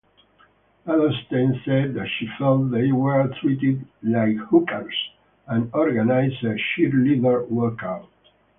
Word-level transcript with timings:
Edelstein 0.87 1.63
said 1.63 1.95
she 2.17 2.27
felt 2.39 2.71
they 2.71 2.91
were 2.91 3.27
treated 3.39 3.85
"like 4.01 4.35
hookers" 4.49 4.95
and 5.45 5.69
organized 5.75 6.43
a 6.43 6.55
cheerleader 6.55 7.45
walkout. 7.47 8.07